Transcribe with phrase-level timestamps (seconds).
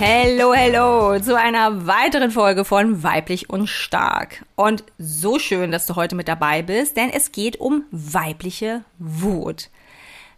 [0.00, 4.44] Hello, hello zu einer weiteren Folge von Weiblich und Stark.
[4.54, 9.70] Und so schön, dass du heute mit dabei bist, denn es geht um weibliche Wut.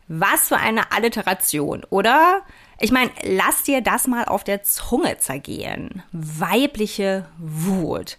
[0.09, 2.41] Was für eine Alliteration, oder?
[2.79, 6.02] Ich meine, lass dir das mal auf der Zunge zergehen.
[6.11, 8.16] Weibliche Wut.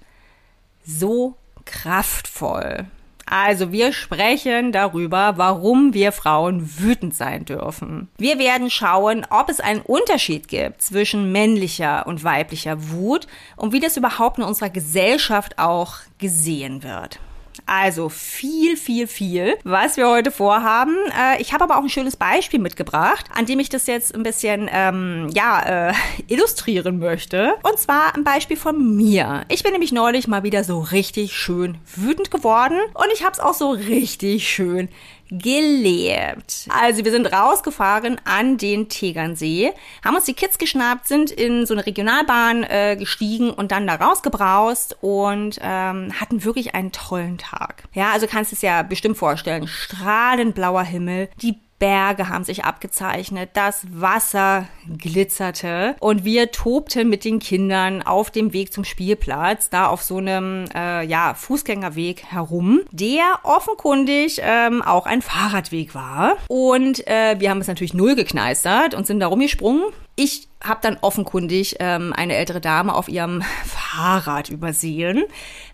[0.85, 2.85] So kraftvoll.
[3.31, 8.09] Also wir sprechen darüber, warum wir Frauen wütend sein dürfen.
[8.17, 13.79] Wir werden schauen, ob es einen Unterschied gibt zwischen männlicher und weiblicher Wut und wie
[13.79, 17.19] das überhaupt in unserer Gesellschaft auch gesehen wird.
[17.65, 20.95] Also viel, viel, viel, was wir heute vorhaben.
[21.17, 24.23] Äh, ich habe aber auch ein schönes Beispiel mitgebracht, an dem ich das jetzt ein
[24.23, 25.93] bisschen, ähm, ja, äh,
[26.27, 27.53] illustrieren möchte.
[27.63, 29.43] Und zwar ein Beispiel von mir.
[29.47, 33.39] Ich bin nämlich neulich mal wieder so richtig schön wütend geworden und ich habe es
[33.39, 34.89] auch so richtig schön
[35.31, 36.67] gelebt.
[36.69, 39.71] Also wir sind rausgefahren an den Tegernsee,
[40.03, 43.95] haben uns die Kids geschnappt, sind in so eine Regionalbahn äh, gestiegen und dann da
[43.95, 47.83] rausgebraust und ähm, hatten wirklich einen tollen Tag.
[47.93, 49.67] Ja, also kannst es ja bestimmt vorstellen.
[49.67, 54.67] Strahlend blauer Himmel, die Berge haben sich abgezeichnet, das Wasser
[54.99, 60.17] glitzerte und wir tobten mit den Kindern auf dem Weg zum Spielplatz, da auf so
[60.17, 66.37] einem äh, ja, Fußgängerweg herum, der offenkundig ähm, auch ein Fahrradweg war.
[66.47, 69.85] Und äh, wir haben es natürlich null gekneistert und sind da rumgesprungen.
[70.15, 75.23] Ich habe dann offenkundig ähm, eine ältere Dame auf ihrem Fahrrad übersehen,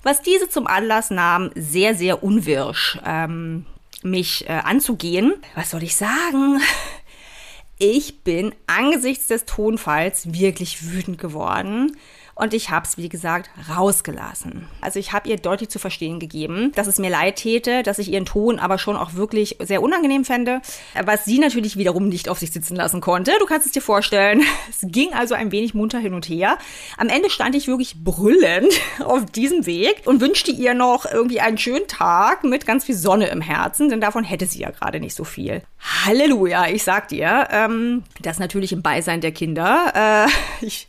[0.03, 3.65] was diese zum Anlass nahm, sehr, sehr unwirsch ähm,
[4.03, 5.33] mich äh, anzugehen.
[5.55, 6.61] Was soll ich sagen?
[7.79, 11.95] Ich bin angesichts des Tonfalls wirklich wütend geworden
[12.37, 14.67] und ich habe es, wie gesagt, rausgelassen.
[14.81, 18.11] Also ich habe ihr deutlich zu verstehen gegeben, dass es mir leid täte, dass ich
[18.11, 20.61] ihren Ton aber schon auch wirklich sehr unangenehm fände,
[21.03, 23.31] was sie natürlich wiederum nicht auf sich sitzen lassen konnte.
[23.39, 24.43] Du kannst es dir vorstellen.
[24.69, 26.57] Es ging also ein wenig munter hin und her.
[26.97, 31.57] Am Ende stand ich wirklich brüllend auf diesem Weg und wünschte ihr noch irgendwie einen
[31.57, 35.15] schönen Tag mit ganz viel Sonne im Herzen, denn davon hätte sie ja gerade nicht
[35.15, 35.63] so viel.
[36.05, 40.27] Halleluja, ich sag dir, ähm, das natürlich im Beisein der Kinder.
[40.61, 40.87] Äh, ich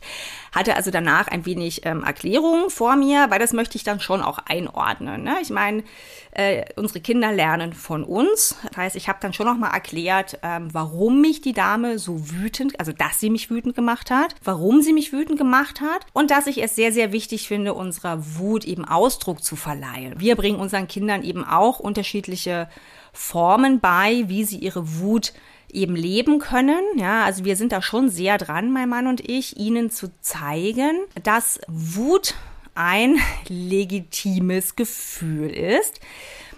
[0.51, 4.21] hatte also danach ein wenig ähm, Erklärung vor mir, weil das möchte ich dann schon
[4.21, 5.23] auch einordnen.
[5.23, 5.37] Ne?
[5.41, 5.83] Ich meine,
[6.31, 8.57] äh, unsere Kinder lernen von uns.
[8.67, 12.31] Das heißt, ich habe dann schon noch mal erklärt, ähm, warum mich die Dame so
[12.31, 16.31] wütend, also dass sie mich wütend gemacht hat, warum sie mich wütend gemacht hat und
[16.31, 20.19] dass ich es sehr, sehr wichtig finde, unserer Wut eben Ausdruck zu verleihen.
[20.19, 22.69] Wir bringen unseren Kindern eben auch unterschiedliche
[23.13, 25.33] Formen bei, wie sie ihre Wut
[25.71, 26.81] eben leben können.
[26.95, 30.99] Ja, also wir sind da schon sehr dran, mein Mann und ich, ihnen zu zeigen,
[31.23, 32.35] dass Wut
[32.75, 35.99] ein legitimes Gefühl ist,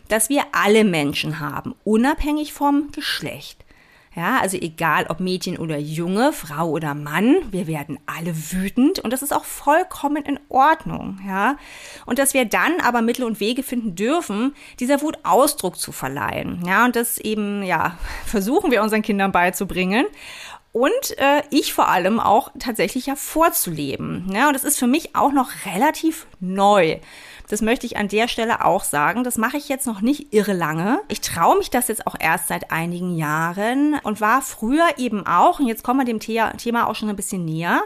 [0.08, 3.58] das wir alle Menschen haben, unabhängig vom Geschlecht.
[4.14, 9.14] Ja, also egal ob Mädchen oder Junge, Frau oder Mann, wir werden alle wütend und
[9.14, 11.56] das ist auch vollkommen in Ordnung, ja.
[12.06, 16.62] Und dass wir dann aber Mittel und Wege finden dürfen, dieser Wut Ausdruck zu verleihen,
[16.66, 16.84] ja.
[16.84, 20.06] Und das eben, ja, versuchen wir unseren Kindern beizubringen
[20.74, 24.30] und äh, ich vor allem auch tatsächlich ja vorzuleben.
[24.34, 27.00] Ja, und das ist für mich auch noch relativ neu.
[27.52, 29.26] Das möchte ich an der Stelle auch sagen.
[29.26, 31.02] Das mache ich jetzt noch nicht irre lange.
[31.10, 35.60] Ich traue mich das jetzt auch erst seit einigen Jahren und war früher eben auch,
[35.60, 37.82] und jetzt kommen wir dem Thema auch schon ein bisschen näher,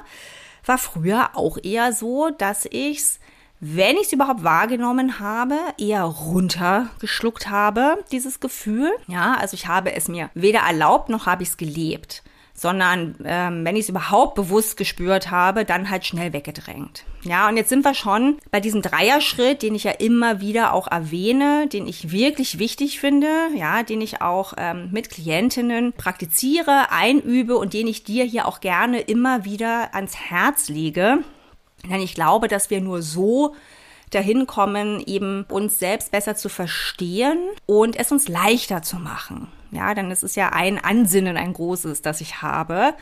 [0.68, 3.20] war früher auch eher so, dass ich's
[3.62, 8.92] wenn ich es überhaupt wahrgenommen habe, eher runtergeschluckt habe, dieses Gefühl.
[9.08, 12.22] Ja, also ich habe es mir weder erlaubt noch habe ich es gelebt
[12.58, 17.04] sondern ähm, wenn ich es überhaupt bewusst gespürt habe, dann halt schnell weggedrängt.
[17.24, 20.88] Ja, und jetzt sind wir schon bei diesem Dreierschritt, den ich ja immer wieder auch
[20.88, 27.58] erwähne, den ich wirklich wichtig finde, ja, den ich auch ähm, mit Klientinnen praktiziere, einübe
[27.58, 31.20] und den ich dir hier auch gerne immer wieder ans Herz lege.
[31.84, 33.54] Denn ich glaube, dass wir nur so
[34.12, 39.50] dahin kommen, eben uns selbst besser zu verstehen und es uns leichter zu machen.
[39.72, 42.94] Ja, denn es ist ja ein Ansinnen, ein großes, das ich habe,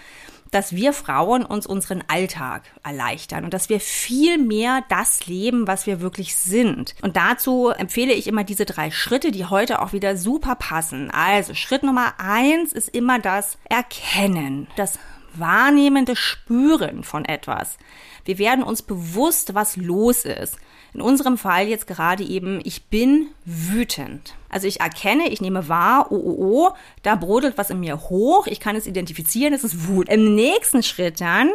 [0.53, 5.87] dass wir Frauen uns unseren Alltag erleichtern und dass wir viel mehr das leben, was
[5.87, 6.93] wir wirklich sind.
[7.01, 11.09] Und dazu empfehle ich immer diese drei Schritte, die heute auch wieder super passen.
[11.09, 14.99] Also Schritt Nummer eins ist immer das Erkennen, das
[15.35, 17.77] wahrnehmende Spüren von etwas.
[18.25, 20.57] Wir werden uns bewusst, was los ist.
[20.93, 24.35] In unserem Fall jetzt gerade eben, ich bin wütend.
[24.49, 26.71] Also ich erkenne, ich nehme wahr, oh, oh, oh,
[27.01, 30.07] da brodelt was in mir hoch, ich kann es identifizieren, es ist Wut.
[30.09, 31.49] Im nächsten Schritt dann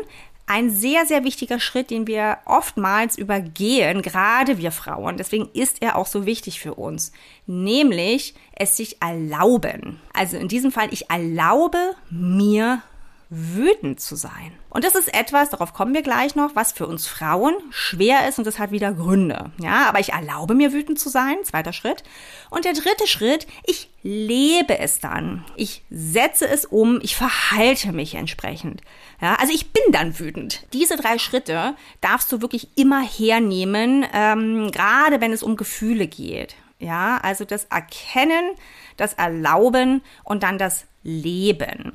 [0.48, 5.19] ein sehr, sehr wichtiger Schritt, den wir oftmals übergehen, gerade wir Frauen.
[5.19, 7.12] Deswegen ist er auch so wichtig für uns.
[7.46, 10.00] Nämlich es sich erlauben.
[10.14, 12.82] Also in diesem Fall, ich erlaube mir
[13.30, 14.52] wütend zu sein.
[14.70, 18.38] Und das ist etwas, darauf kommen wir gleich noch, was für uns Frauen schwer ist
[18.38, 19.50] und das hat wieder Gründe.
[19.60, 22.04] Ja, aber ich erlaube mir wütend zu sein, zweiter Schritt.
[22.48, 25.44] Und der dritte Schritt, ich lebe es dann.
[25.56, 28.80] Ich setze es um, ich verhalte mich entsprechend.
[29.20, 30.64] Ja, also ich bin dann wütend.
[30.72, 36.56] Diese drei Schritte darfst du wirklich immer hernehmen, ähm, gerade wenn es um Gefühle geht.
[36.78, 38.52] Ja, also das Erkennen,
[38.96, 41.88] das Erlauben und dann das Leben.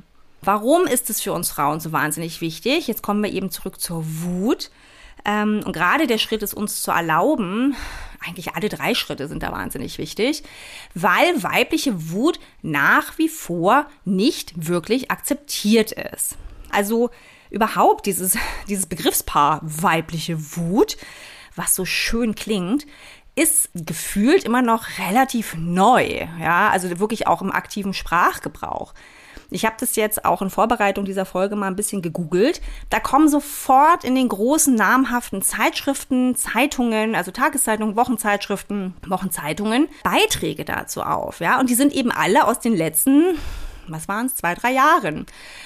[0.46, 2.88] Warum ist es für uns Frauen so wahnsinnig wichtig?
[2.88, 4.72] Jetzt kommen wir eben zurück zur Wut.
[5.24, 7.78] Ähm, und gerade der Schritt ist uns zu erlauben,
[8.20, 10.44] eigentlich alle drei Schritte sind da wahnsinnig wichtig,
[10.96, 16.36] weil weibliche Wut nach wie vor nicht wirklich akzeptiert ist.
[16.72, 17.10] Also
[17.50, 18.38] überhaupt dieses,
[18.68, 20.98] dieses Begriffspaar weibliche Wut,
[21.56, 22.86] was so schön klingt,
[23.36, 26.28] ist gefühlt immer noch relativ neu.
[26.42, 28.94] Ja, also wirklich auch im aktiven Sprachgebrauch.
[29.54, 32.62] Ich habe das jetzt auch in Vorbereitung dieser Folge mal ein bisschen gegoogelt.
[32.90, 41.04] Da kommen sofort in den großen namhaften Zeitschriften, Zeitungen, also Tageszeitungen, Wochenzeitschriften, Wochenzeitungen Beiträge dazu
[41.04, 41.40] auf.
[41.40, 43.38] Ja, und die sind eben alle aus den letzten
[43.88, 45.26] was waren es, zwei, drei Jahren.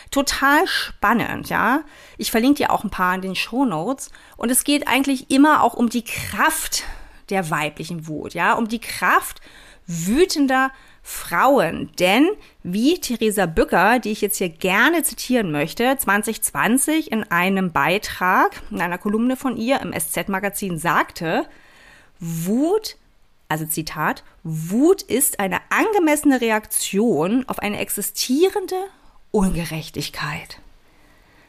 [0.09, 1.81] Total spannend, ja.
[2.17, 4.09] Ich verlinke dir auch ein paar in den Show Notes.
[4.37, 6.83] Und es geht eigentlich immer auch um die Kraft
[7.29, 9.41] der weiblichen Wut, ja, um die Kraft
[9.85, 10.71] wütender
[11.07, 11.89] Frauen.
[12.00, 12.27] Denn
[12.63, 18.81] wie Theresa Bücker, die ich jetzt hier gerne zitieren möchte, 2020 in einem Beitrag, in
[18.81, 21.48] einer Kolumne von ihr im SZ-Magazin sagte,
[22.19, 22.98] Wut,
[23.48, 28.75] also Zitat, Wut ist eine angemessene Reaktion auf eine existierende
[29.31, 30.59] Ungerechtigkeit.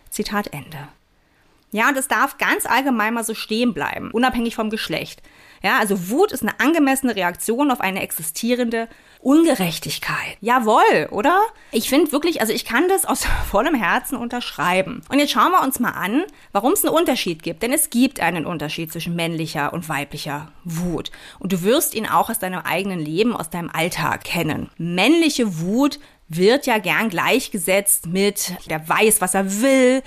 [0.08, 0.86] Zitat Ende.
[1.72, 5.20] Ja, und es darf ganz allgemein mal so stehen bleiben, unabhängig vom Geschlecht.
[5.62, 8.88] Ja, also Wut ist eine angemessene Reaktion auf eine existierende
[9.20, 10.36] Ungerechtigkeit.
[10.40, 11.40] Jawohl, oder?
[11.72, 15.02] Ich finde wirklich, also ich kann das aus vollem Herzen unterschreiben.
[15.08, 17.62] Und jetzt schauen wir uns mal an, warum es einen Unterschied gibt.
[17.62, 21.10] Denn es gibt einen Unterschied zwischen männlicher und weiblicher Wut.
[21.38, 24.70] Und du wirst ihn auch aus deinem eigenen Leben, aus deinem Alltag kennen.
[24.78, 30.02] Männliche Wut wird ja gern gleichgesetzt mit, der weiß, was er will,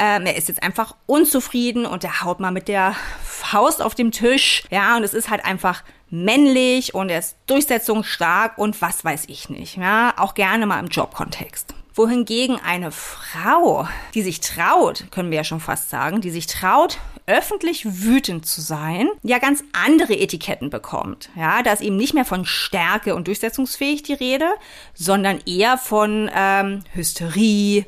[0.00, 4.10] ähm, er ist jetzt einfach unzufrieden und er haut mal mit der Faust auf dem
[4.10, 4.64] Tisch.
[4.70, 9.50] Ja, und es ist halt einfach männlich und er ist durchsetzungsstark und was weiß ich
[9.50, 9.76] nicht.
[9.76, 15.44] Ja, auch gerne mal im Jobkontext wohingegen eine Frau, die sich traut, können wir ja
[15.44, 21.28] schon fast sagen, die sich traut, öffentlich wütend zu sein, ja ganz andere Etiketten bekommt.
[21.36, 24.48] Ja, da ist eben nicht mehr von Stärke und durchsetzungsfähig die Rede,
[24.94, 27.84] sondern eher von ähm, Hysterie,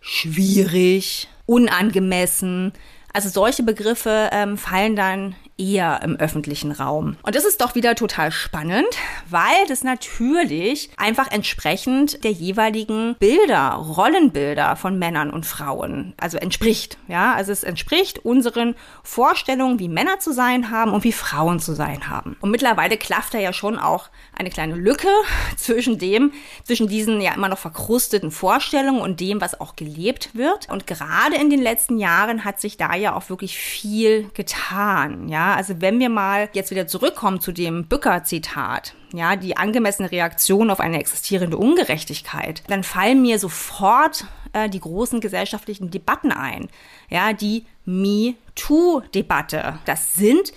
[0.00, 2.72] schwierig, unangemessen.
[3.12, 7.16] Also solche Begriffe ähm, fallen dann eher im öffentlichen Raum.
[7.22, 8.88] Und das ist doch wieder total spannend,
[9.30, 16.98] weil das natürlich einfach entsprechend der jeweiligen Bilder, Rollenbilder von Männern und Frauen, also entspricht.
[17.06, 21.74] Ja, also es entspricht unseren Vorstellungen, wie Männer zu sein haben und wie Frauen zu
[21.74, 22.36] sein haben.
[22.40, 25.08] Und mittlerweile klafft da ja schon auch eine kleine Lücke
[25.56, 26.32] zwischen dem,
[26.64, 30.68] zwischen diesen ja immer noch verkrusteten Vorstellungen und dem, was auch gelebt wird.
[30.68, 35.28] Und gerade in den letzten Jahren hat sich da ja auch wirklich viel getan.
[35.28, 40.70] Ja, also wenn wir mal jetzt wieder zurückkommen zu dem Bücker-Zitat, ja, die angemessene Reaktion
[40.70, 46.68] auf eine existierende Ungerechtigkeit, dann fallen mir sofort äh, die großen gesellschaftlichen Debatten ein.
[47.10, 49.78] Ja, die Me-Too-Debatte.
[49.84, 50.52] Das sind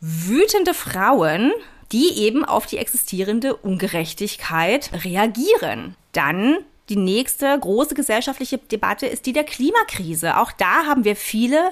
[0.00, 1.52] wütende Frauen,
[1.92, 5.94] die eben auf die existierende Ungerechtigkeit reagieren.
[6.12, 6.58] Dann
[6.88, 10.38] die nächste große gesellschaftliche Debatte ist die der Klimakrise.
[10.38, 11.70] Auch da haben wir viele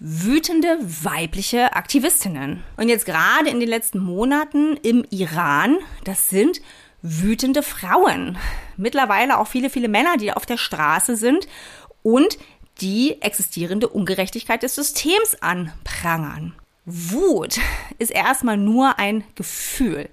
[0.00, 2.64] wütende weibliche Aktivistinnen.
[2.76, 6.60] Und jetzt gerade in den letzten Monaten im Iran, das sind
[7.02, 8.38] wütende Frauen.
[8.76, 11.46] Mittlerweile auch viele, viele Männer, die auf der Straße sind
[12.02, 12.38] und
[12.80, 16.54] die existierende Ungerechtigkeit des Systems anprangern.
[16.86, 17.60] Wut
[17.98, 20.08] ist erstmal nur ein Gefühl.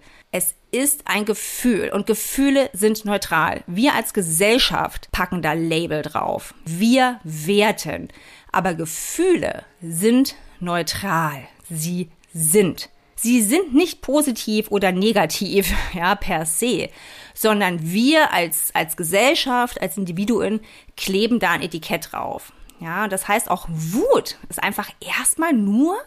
[0.71, 3.63] Ist ein Gefühl und Gefühle sind neutral.
[3.67, 6.53] Wir als Gesellschaft packen da Label drauf.
[6.65, 8.09] Wir werten.
[8.51, 11.47] Aber Gefühle sind neutral.
[11.69, 12.89] Sie sind.
[13.15, 16.89] Sie sind nicht positiv oder negativ, ja, per se,
[17.33, 20.59] sondern wir als, als Gesellschaft, als Individuen
[20.95, 22.53] kleben da ein Etikett drauf.
[22.79, 25.97] Ja, das heißt auch Wut ist einfach erstmal nur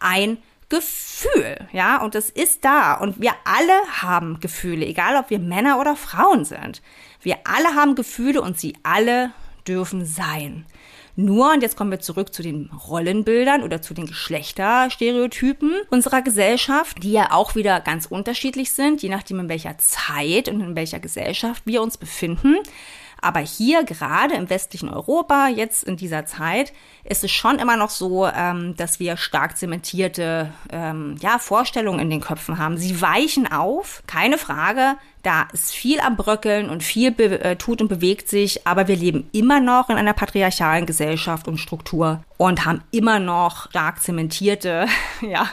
[0.00, 5.38] ein Gefühl, ja, und es ist da und wir alle haben Gefühle, egal ob wir
[5.38, 6.82] Männer oder Frauen sind.
[7.22, 9.30] Wir alle haben Gefühle und sie alle
[9.66, 10.66] dürfen sein.
[11.18, 17.02] Nur, und jetzt kommen wir zurück zu den Rollenbildern oder zu den Geschlechterstereotypen unserer Gesellschaft,
[17.02, 21.00] die ja auch wieder ganz unterschiedlich sind, je nachdem in welcher Zeit und in welcher
[21.00, 22.56] Gesellschaft wir uns befinden.
[23.26, 27.90] Aber hier gerade im westlichen Europa, jetzt in dieser Zeit, ist es schon immer noch
[27.90, 32.76] so, ähm, dass wir stark zementierte ähm, ja, Vorstellungen in den Köpfen haben.
[32.76, 34.94] Sie weichen auf, keine Frage.
[35.24, 39.28] Da ist viel am Bröckeln und viel äh, tut und bewegt sich, aber wir leben
[39.32, 44.86] immer noch in einer patriarchalen Gesellschaft und Struktur und haben immer noch stark zementierte
[45.20, 45.48] ja,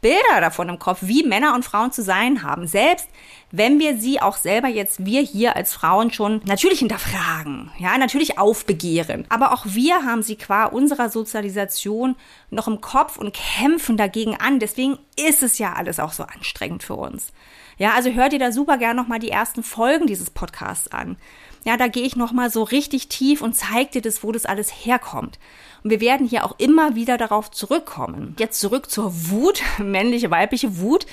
[0.00, 2.66] Bilder davon im Kopf, wie Männer und Frauen zu sein haben.
[2.66, 3.08] Selbst
[3.56, 8.36] wenn wir sie auch selber jetzt, wir hier als Frauen schon natürlich hinterfragen, ja, natürlich
[8.36, 9.26] aufbegehren.
[9.28, 12.16] Aber auch wir haben sie qua unserer Sozialisation
[12.50, 14.58] noch im Kopf und kämpfen dagegen an.
[14.58, 17.32] Deswegen ist es ja alles auch so anstrengend für uns.
[17.78, 21.16] Ja, also hört ihr da super gern nochmal die ersten Folgen dieses Podcasts an.
[21.64, 24.70] Ja, da gehe ich nochmal so richtig tief und zeige dir das, wo das alles
[24.70, 25.38] herkommt.
[25.82, 28.36] Und wir werden hier auch immer wieder darauf zurückkommen.
[28.38, 31.06] Jetzt zurück zur Wut, männliche, weibliche Wut.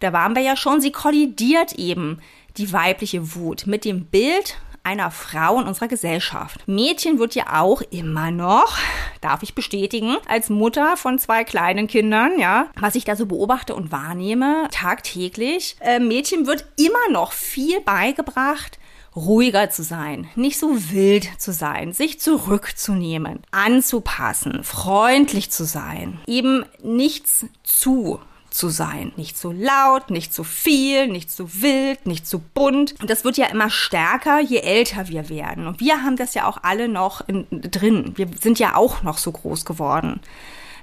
[0.00, 2.20] Da waren wir ja schon, sie kollidiert eben
[2.56, 6.66] die weibliche Wut mit dem Bild einer Frau in unserer Gesellschaft.
[6.66, 8.76] Mädchen wird ja auch immer noch,
[9.20, 13.74] darf ich bestätigen, als Mutter von zwei kleinen Kindern, ja, was ich da so beobachte
[13.74, 18.78] und wahrnehme, tagtäglich, äh, Mädchen wird immer noch viel beigebracht,
[19.14, 26.64] ruhiger zu sein, nicht so wild zu sein, sich zurückzunehmen, anzupassen, freundlich zu sein, eben
[26.82, 28.20] nichts zu
[28.52, 29.12] zu sein.
[29.16, 32.94] Nicht zu laut, nicht zu viel, nicht zu wild, nicht zu bunt.
[33.00, 35.66] Und das wird ja immer stärker, je älter wir werden.
[35.66, 38.12] Und wir haben das ja auch alle noch in, drin.
[38.16, 40.20] Wir sind ja auch noch so groß geworden.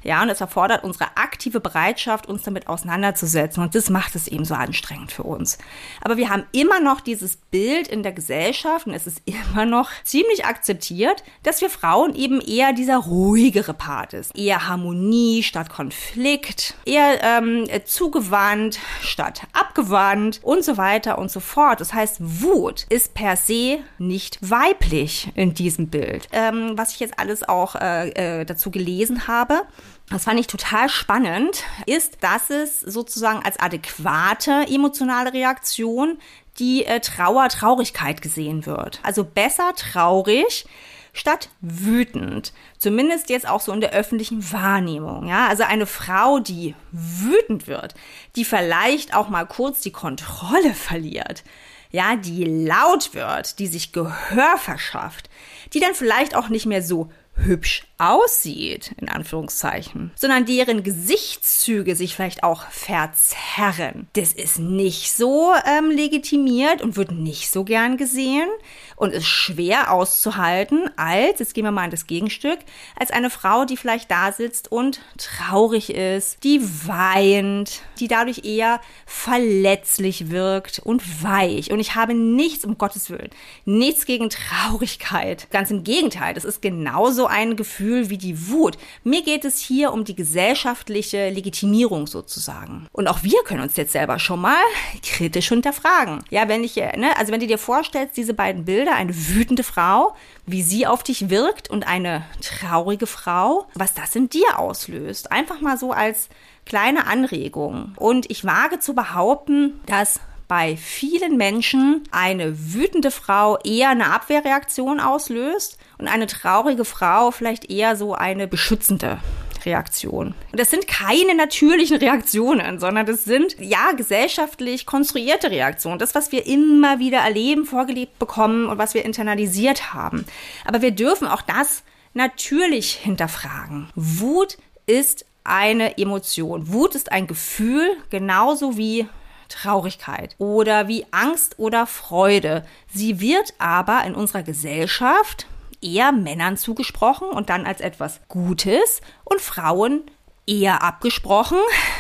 [0.04, 3.62] Ja, und es erfordert unsere aktive Bereitschaft, uns damit auseinanderzusetzen.
[3.64, 5.58] Und das macht es eben so anstrengend für uns.
[6.02, 9.90] Aber wir haben immer noch dieses Bild in der Gesellschaft und es ist immer noch
[10.04, 14.36] ziemlich akzeptiert, dass wir Frauen eben eher dieser ruhigere Part ist.
[14.38, 21.82] Eher Harmonie statt Konflikt, eher ähm, zugewandt statt abgewandt und so weiter und so fort.
[21.82, 26.28] Das heißt, Wut ist per se nicht weiblich in diesem Bild.
[26.32, 29.62] Ähm, was ich jetzt alles auch äh, äh, dazu gelesen habe,
[30.10, 36.18] das fand ich total spannend, ist, dass es sozusagen als adäquate emotionale Reaktion
[36.58, 39.00] die äh, Trauer, Traurigkeit gesehen wird.
[39.04, 40.66] Also besser traurig
[41.14, 42.54] statt wütend.
[42.78, 45.28] Zumindest jetzt auch so in der öffentlichen Wahrnehmung.
[45.28, 47.94] Ja, also eine Frau, die wütend wird,
[48.36, 51.44] die vielleicht auch mal kurz die Kontrolle verliert.
[51.92, 55.30] Ja, die laut wird, die sich Gehör verschafft,
[55.74, 62.16] die dann vielleicht auch nicht mehr so hübsch aussieht, in Anführungszeichen, sondern deren Gesichtszüge sich
[62.16, 64.08] vielleicht auch verzerren.
[64.14, 68.48] Das ist nicht so ähm, legitimiert und wird nicht so gern gesehen
[68.96, 72.60] und ist schwer auszuhalten als, jetzt gehen wir mal in das Gegenstück,
[72.98, 78.80] als eine Frau, die vielleicht da sitzt und traurig ist, die weint, die dadurch eher
[79.06, 81.72] verletzlich wirkt und weich.
[81.72, 83.30] Und ich habe nichts, um Gottes Willen,
[83.66, 85.50] nichts gegen Traurigkeit.
[85.52, 88.78] Ganz im Gegenteil, das ist genauso ein Gefühl wie die Wut.
[89.04, 92.88] Mir geht es hier um die gesellschaftliche Legitimierung sozusagen.
[92.92, 94.64] Und auch wir können uns jetzt selber schon mal
[95.04, 96.24] kritisch hinterfragen.
[96.30, 100.16] Ja, wenn ich, ne, also wenn du dir vorstellst, diese beiden Bilder, eine wütende Frau,
[100.46, 105.32] wie sie auf dich wirkt und eine traurige Frau, was das in dir auslöst.
[105.32, 106.30] Einfach mal so als
[106.66, 107.94] kleine Anregung.
[107.98, 110.20] Und ich wage zu behaupten, dass
[110.50, 117.70] bei vielen Menschen eine wütende Frau eher eine Abwehrreaktion auslöst und eine traurige Frau vielleicht
[117.70, 119.20] eher so eine beschützende
[119.64, 120.34] Reaktion.
[120.52, 126.00] Und das sind keine natürlichen Reaktionen, sondern das sind ja gesellschaftlich konstruierte Reaktionen.
[126.00, 130.26] Das, was wir immer wieder erleben, vorgelebt bekommen und was wir internalisiert haben.
[130.66, 131.84] Aber wir dürfen auch das
[132.16, 133.92] natürlich hinterfragen.
[133.94, 136.74] Wut ist eine Emotion.
[136.74, 139.08] Wut ist ein Gefühl, genauso wie
[139.50, 142.66] Traurigkeit oder wie Angst oder Freude.
[142.94, 145.48] Sie wird aber in unserer Gesellschaft
[145.82, 150.04] eher Männern zugesprochen und dann als etwas Gutes und Frauen
[150.48, 151.60] eher abgesprochen.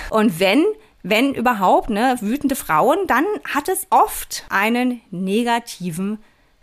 [0.10, 0.66] Und wenn
[1.02, 6.20] wenn überhaupt, ne, wütende Frauen, dann hat es oft einen negativen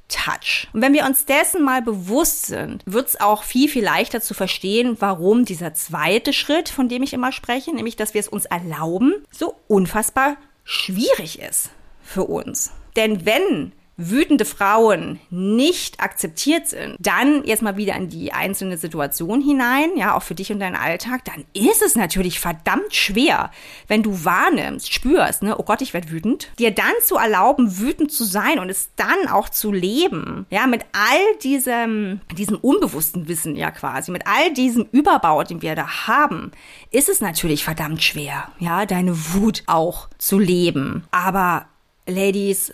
[0.09, 0.69] Touch.
[0.73, 4.35] Und wenn wir uns dessen mal bewusst sind, wird es auch viel, viel leichter zu
[4.35, 8.45] verstehen, warum dieser zweite Schritt, von dem ich immer spreche, nämlich dass wir es uns
[8.45, 11.71] erlauben, so unfassbar schwierig ist
[12.03, 12.73] für uns.
[12.97, 19.41] Denn wenn wütende Frauen nicht akzeptiert sind, dann jetzt mal wieder in die einzelne Situation
[19.41, 23.51] hinein, ja, auch für dich und deinen Alltag, dann ist es natürlich verdammt schwer,
[23.89, 28.13] wenn du wahrnimmst, spürst, ne, oh Gott, ich werde wütend, dir dann zu erlauben, wütend
[28.13, 33.57] zu sein und es dann auch zu leben, ja, mit all diesem, diesem unbewussten Wissen
[33.57, 36.53] ja quasi, mit all diesem Überbau, den wir da haben,
[36.91, 41.05] ist es natürlich verdammt schwer, ja, deine Wut auch zu leben.
[41.11, 41.67] Aber
[42.07, 42.73] Ladies,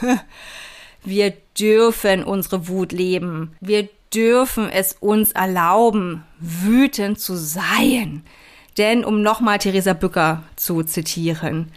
[1.04, 3.54] Wir dürfen unsere Wut leben.
[3.60, 8.24] Wir dürfen es uns erlauben, wütend zu sein.
[8.78, 11.70] Denn um nochmal Theresa Bücker zu zitieren,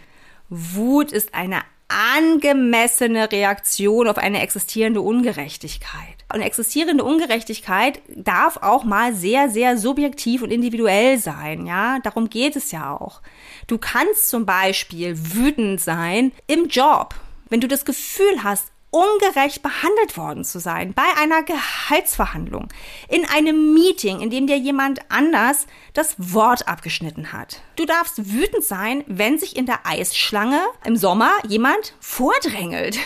[0.48, 6.17] Wut ist eine angemessene Reaktion auf eine existierende Ungerechtigkeit.
[6.32, 12.00] Und existierende Ungerechtigkeit darf auch mal sehr, sehr subjektiv und individuell sein, ja.
[12.00, 13.22] Darum geht es ja auch.
[13.66, 17.14] Du kannst zum Beispiel wütend sein im Job.
[17.48, 22.68] Wenn du das Gefühl hast, ungerecht behandelt worden zu sein bei einer Gehaltsverhandlung,
[23.08, 27.60] in einem Meeting, in dem dir jemand anders das Wort abgeschnitten hat.
[27.76, 32.98] Du darfst wütend sein, wenn sich in der Eisschlange im Sommer jemand vordrängelt,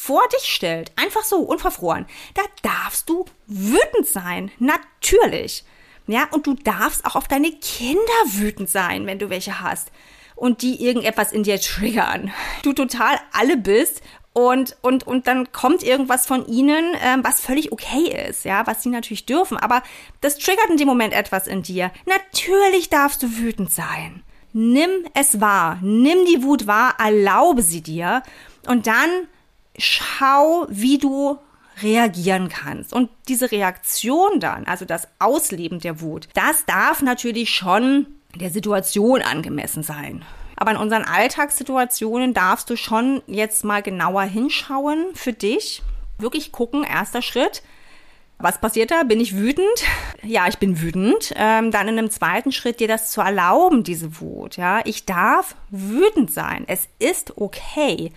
[0.00, 2.06] vor dich stellt, einfach so unverfroren.
[2.34, 5.64] Da darfst du wütend sein, natürlich.
[6.06, 9.90] Ja, und du darfst auch auf deine Kinder wütend sein, wenn du welche hast
[10.36, 12.32] und die irgendetwas in dir triggern.
[12.62, 14.00] Du total alle bist
[14.32, 18.84] und, und, und dann kommt irgendwas von ihnen, ähm, was völlig okay ist, ja, was
[18.84, 19.56] sie natürlich dürfen.
[19.58, 19.82] Aber
[20.20, 21.90] das triggert in dem Moment etwas in dir.
[22.06, 24.22] Natürlich darfst du wütend sein.
[24.52, 25.80] Nimm es wahr.
[25.82, 28.22] Nimm die Wut wahr, erlaube sie dir.
[28.66, 29.26] Und dann
[29.78, 31.38] schau, wie du
[31.82, 32.92] reagieren kannst.
[32.92, 39.22] Und diese Reaktion dann, also das Ausleben der Wut, das darf natürlich schon der Situation
[39.22, 40.24] angemessen sein.
[40.56, 45.82] Aber in unseren Alltagssituationen darfst du schon jetzt mal genauer hinschauen für dich.
[46.18, 47.62] Wirklich gucken, erster Schritt.
[48.40, 49.02] Was passiert da?
[49.02, 49.66] Bin ich wütend?
[50.22, 51.32] Ja, ich bin wütend.
[51.36, 54.56] Ähm, dann in einem zweiten Schritt dir das zu erlauben, diese Wut.
[54.56, 56.64] Ja, ich darf wütend sein.
[56.66, 58.12] Es ist okay.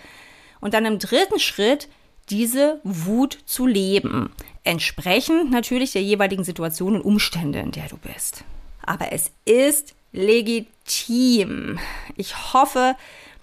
[0.62, 1.90] Und dann im dritten Schritt
[2.30, 4.32] diese Wut zu leben.
[4.64, 8.44] Entsprechend natürlich der jeweiligen Situation und Umstände, in der du bist.
[8.84, 11.80] Aber es ist legitim.
[12.16, 12.96] Ich hoffe,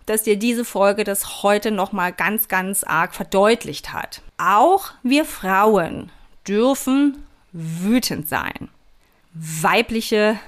[0.07, 4.23] dass dir diese Folge das heute nochmal ganz, ganz arg verdeutlicht hat.
[4.39, 6.11] Auch wir Frauen
[6.47, 8.69] dürfen wütend sein.
[9.35, 10.39] Weibliche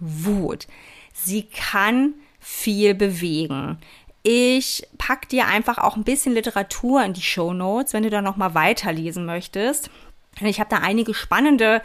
[0.00, 0.66] Wut.
[1.12, 3.78] Sie kann viel bewegen.
[4.26, 8.22] Ich pack dir einfach auch ein bisschen Literatur in die Show Notes, wenn du da
[8.22, 9.90] noch mal weiterlesen möchtest.
[10.40, 11.82] Ich habe da einige spannende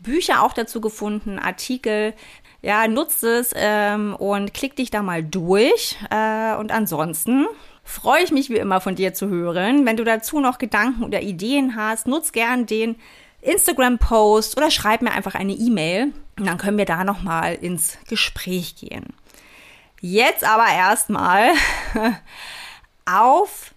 [0.00, 2.14] Bücher auch dazu gefunden, Artikel,
[2.62, 5.96] ja, nutze es ähm, und klick dich da mal durch.
[6.10, 7.46] Äh, und ansonsten
[7.82, 9.84] freue ich mich wie immer von dir zu hören.
[9.84, 12.94] Wenn du dazu noch Gedanken oder Ideen hast, nutz gern den
[13.42, 18.76] Instagram-Post oder schreib mir einfach eine E-Mail und dann können wir da nochmal ins Gespräch
[18.76, 19.06] gehen.
[20.00, 21.50] Jetzt aber erstmal
[23.06, 23.74] auf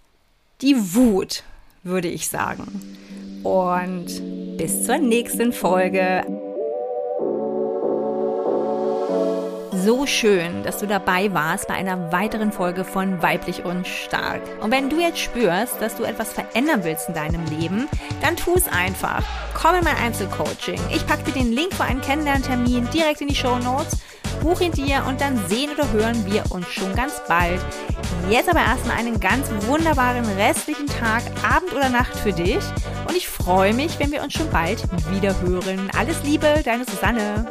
[0.60, 1.42] die Wut,
[1.82, 2.96] würde ich sagen.
[3.42, 6.24] Und bis zur nächsten Folge.
[9.84, 14.40] so schön, dass du dabei warst bei einer weiteren Folge von Weiblich und Stark.
[14.62, 17.86] Und wenn du jetzt spürst, dass du etwas verändern willst in deinem Leben,
[18.22, 19.22] dann tu es einfach.
[19.52, 20.80] Komm in mein Einzelcoaching.
[20.90, 23.98] Ich packe dir den Link für einen Kennenlerntermin direkt in die Show Notes.
[24.44, 27.62] Buch ihn dir und dann sehen oder hören wir uns schon ganz bald.
[28.28, 32.62] Jetzt aber erstmal einen ganz wunderbaren restlichen Tag, Abend oder Nacht für dich.
[33.08, 35.90] Und ich freue mich, wenn wir uns schon bald wieder hören.
[35.96, 37.46] Alles Liebe, deine Susanne.